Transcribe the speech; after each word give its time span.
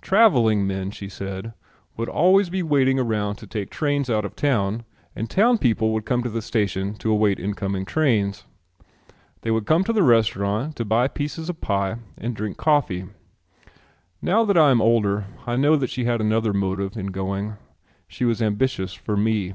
Travelling 0.00 0.64
men, 0.64 0.92
she 0.92 1.08
said, 1.08 1.54
would 1.96 2.06
be 2.06 2.12
always 2.12 2.52
waiting 2.52 3.00
around 3.00 3.34
to 3.34 3.48
take 3.48 3.68
trains 3.68 4.08
out 4.08 4.24
of 4.24 4.36
town 4.36 4.84
and 5.16 5.28
town 5.28 5.58
people 5.58 5.92
would 5.92 6.06
come 6.06 6.22
to 6.22 6.28
the 6.28 6.40
station 6.40 6.94
to 6.98 7.10
await 7.10 7.40
incoming 7.40 7.84
trains. 7.84 8.44
They 9.40 9.50
would 9.50 9.66
come 9.66 9.82
to 9.82 9.92
the 9.92 10.04
restaurant 10.04 10.76
to 10.76 10.84
buy 10.84 11.08
pieces 11.08 11.48
of 11.48 11.60
pie 11.60 11.96
and 12.16 12.36
drink 12.36 12.58
coffee. 12.58 13.06
Now 14.22 14.44
that 14.44 14.56
I 14.56 14.70
am 14.70 14.80
older 14.80 15.24
I 15.48 15.56
know 15.56 15.74
that 15.74 15.90
she 15.90 16.04
had 16.04 16.20
another 16.20 16.52
motive 16.52 16.96
in 16.96 17.06
going. 17.06 17.54
She 18.06 18.24
was 18.24 18.40
ambitious 18.40 18.92
for 18.92 19.16
me. 19.16 19.54